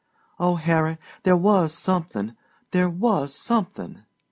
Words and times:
Oh, 0.39 0.55
Harry, 0.55 0.97
there 1.21 1.37
was 1.37 1.73
something, 1.75 2.35
there 2.71 2.89
was 2.89 3.35
something! 3.35 4.01